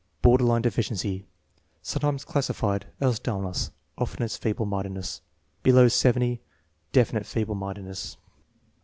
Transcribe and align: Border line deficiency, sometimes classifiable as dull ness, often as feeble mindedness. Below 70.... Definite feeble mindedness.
Border 0.23 0.45
line 0.45 0.63
deficiency, 0.63 1.27
sometimes 1.83 2.25
classifiable 2.25 2.87
as 2.99 3.19
dull 3.19 3.41
ness, 3.43 3.69
often 3.99 4.23
as 4.23 4.35
feeble 4.35 4.65
mindedness. 4.65 5.21
Below 5.61 5.89
70.... 5.89 6.39
Definite 6.91 7.27
feeble 7.27 7.53
mindedness. 7.53 8.17